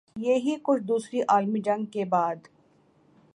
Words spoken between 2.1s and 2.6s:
بعد